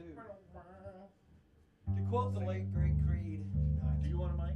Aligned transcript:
too. 0.00 0.14
To 1.96 2.02
quote 2.08 2.34
the 2.34 2.40
late 2.40 2.72
great 2.72 2.94
Creed. 3.06 3.44
Do 4.02 4.08
you 4.08 4.18
want 4.18 4.34
a 4.34 4.42
mic? 4.42 4.54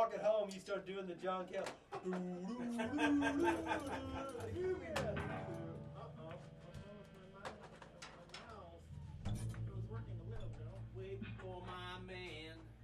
walking 0.00 0.20
home, 0.24 0.48
you 0.54 0.60
start 0.60 0.86
doing 0.86 1.06
the 1.06 1.14
John 1.22 1.44
Cale. 1.44 1.62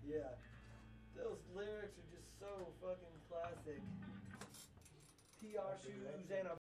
Yeah. 0.07 0.29
Those 1.17 1.41
lyrics 1.57 1.97
are 1.97 2.09
just 2.13 2.29
so 2.39 2.69
fucking 2.83 3.17
classic. 3.31 3.81
PR 5.41 5.73
shoes 5.83 6.31
and 6.31 6.49
a 6.49 6.66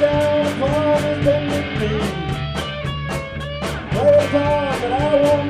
down 0.00 0.46
upon 0.46 1.04
and 1.04 1.24
bended 1.24 1.78
knee. 1.78 2.00
Pray 3.90 4.14
a 4.14 4.28
time 4.30 4.80
that 4.80 4.92
I 4.92 5.22
won't 5.22 5.49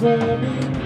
Never 0.00 0.77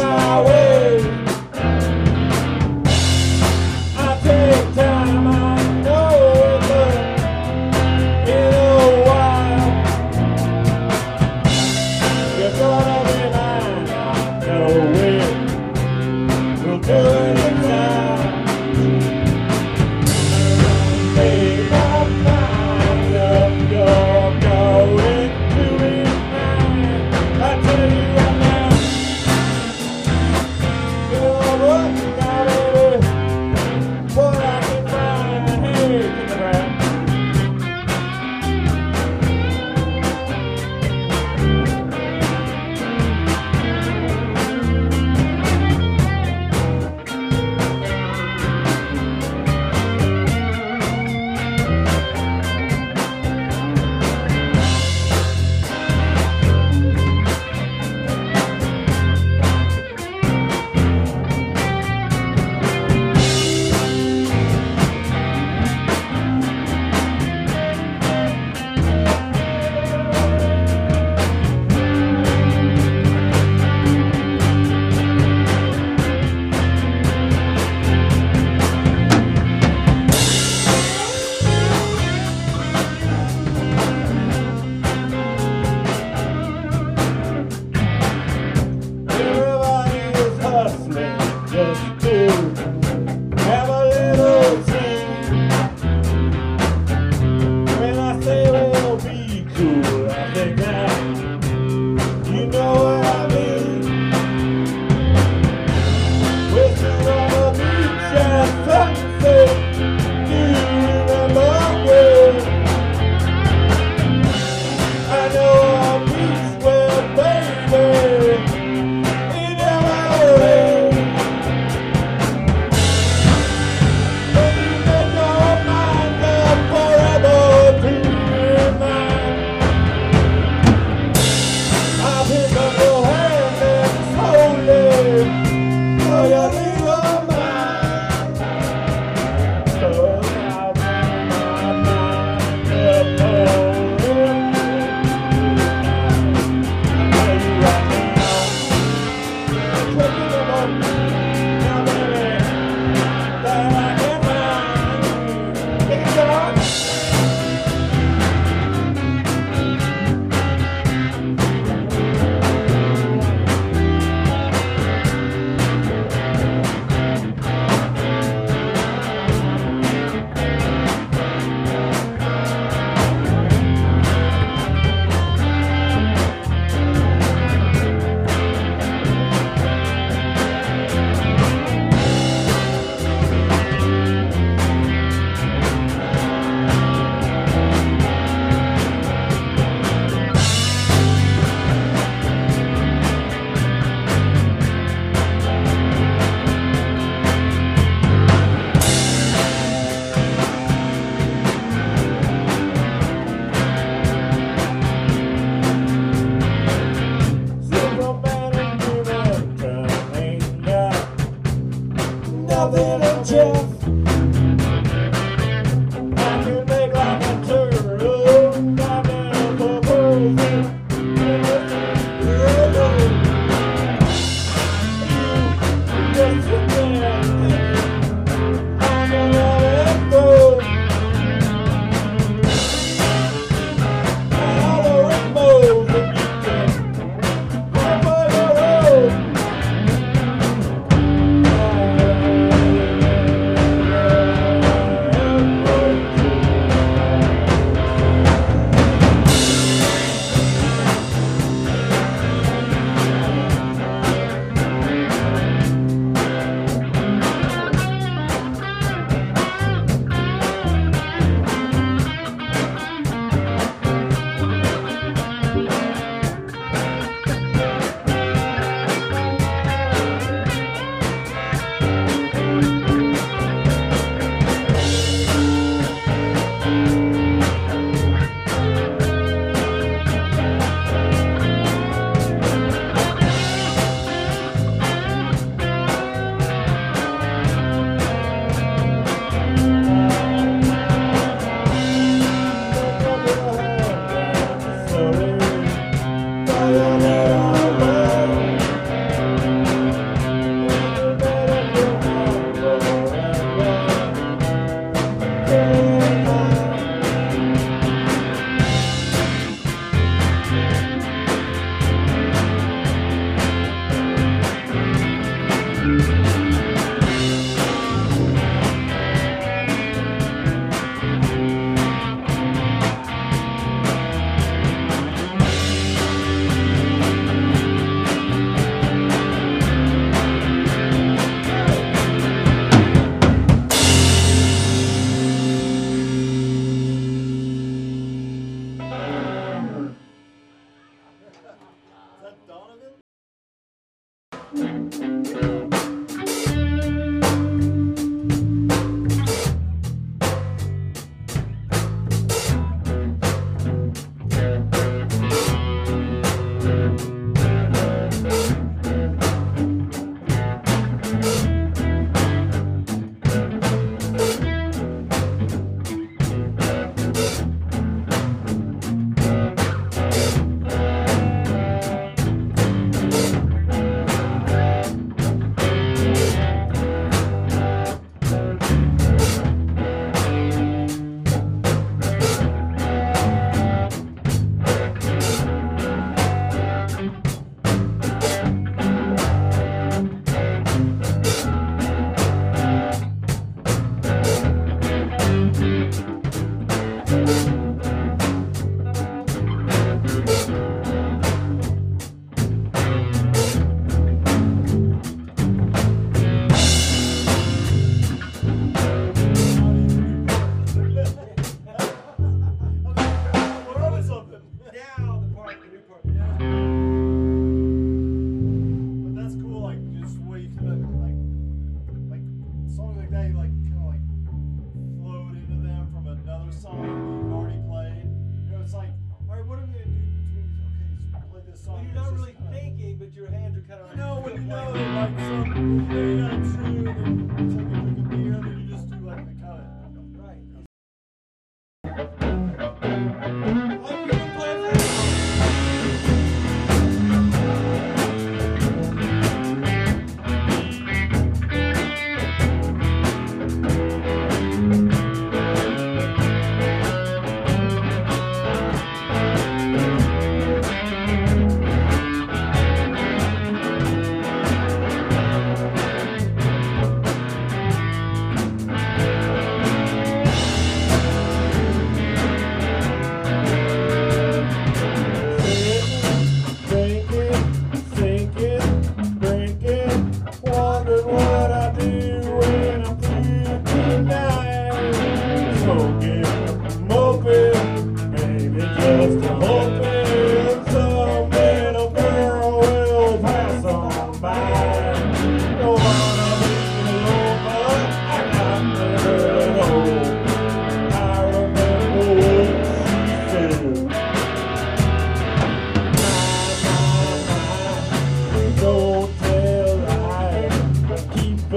my 0.00 0.40
way. 0.42 0.71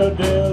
Saturday. 0.05 0.44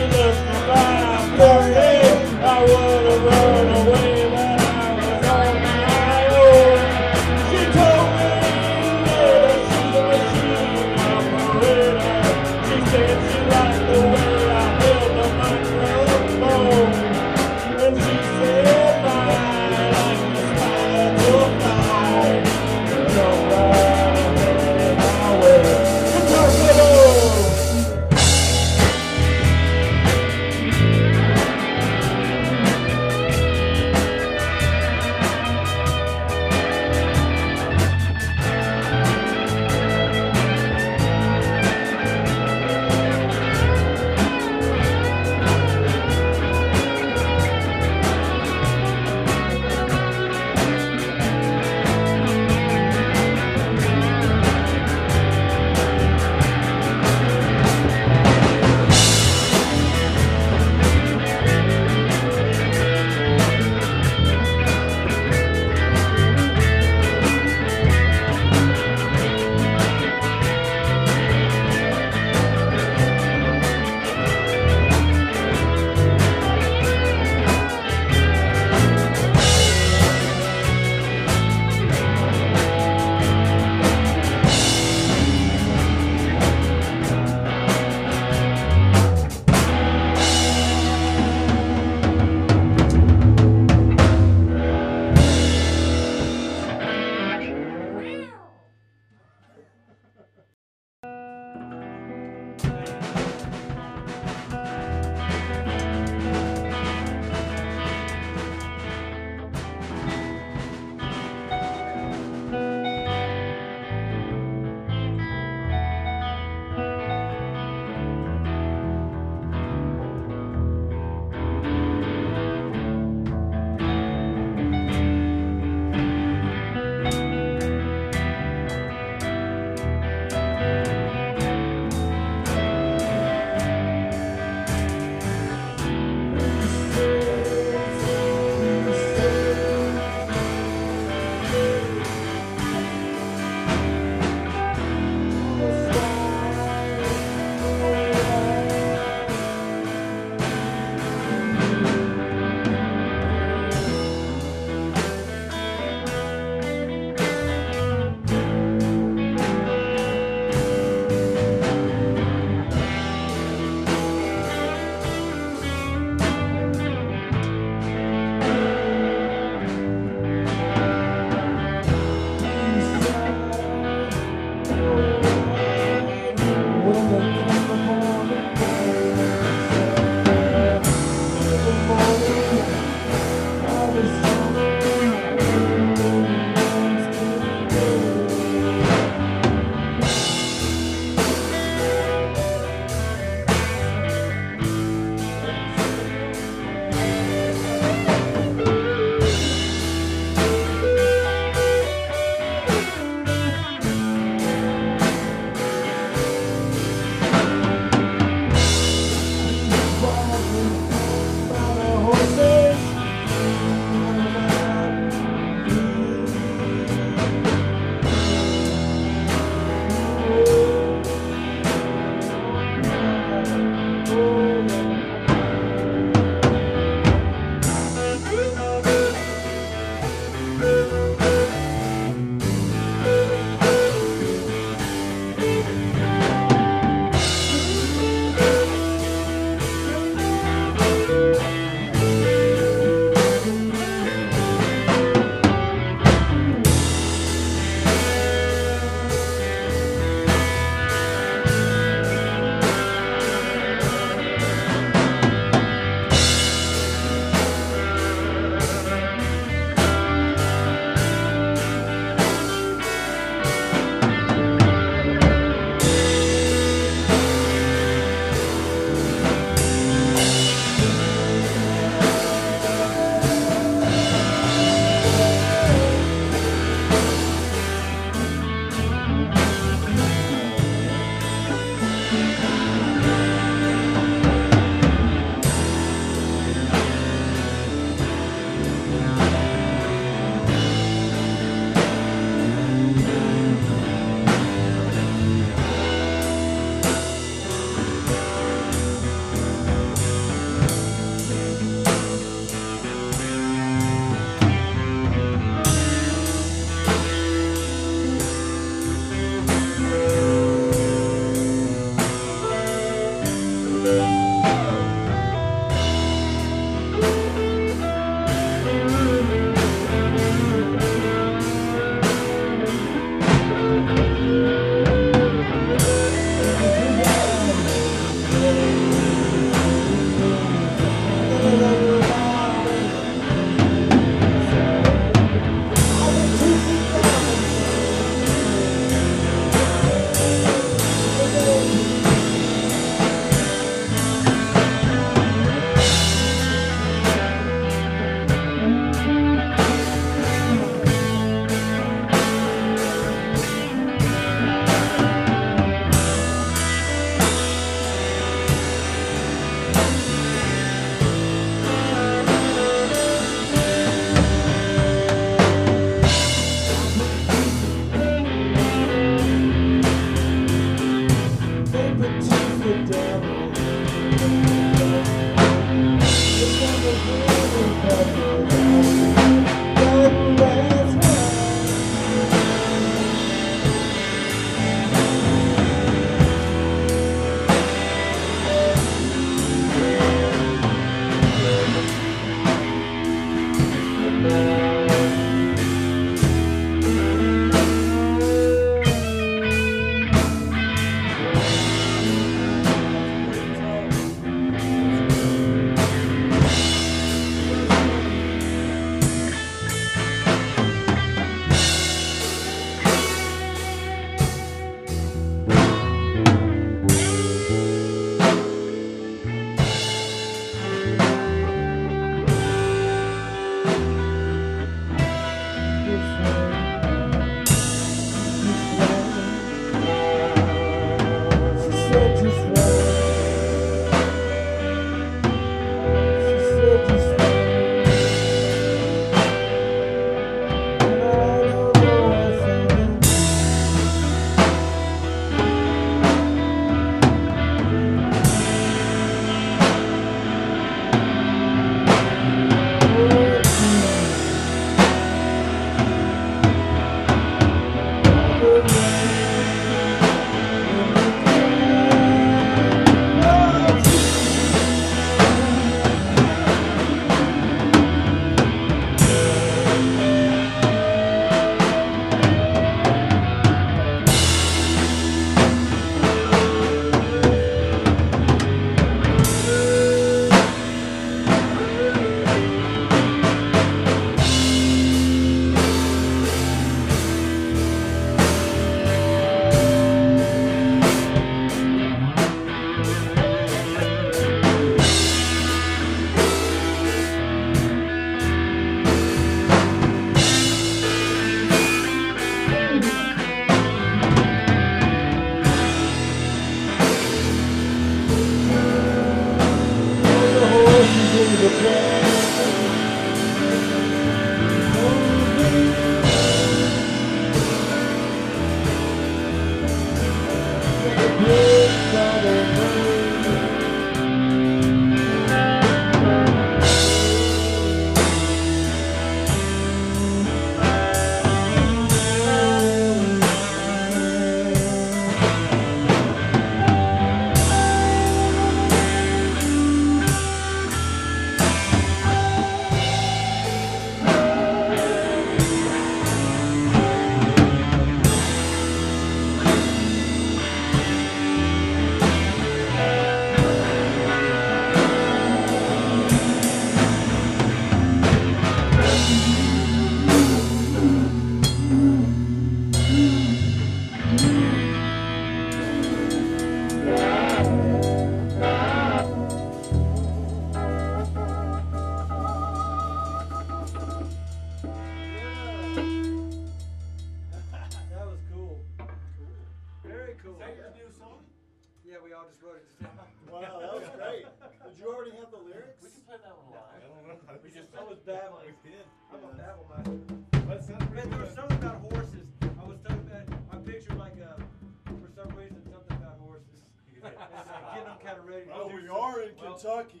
Are 599.65 599.81
in 599.81 600.00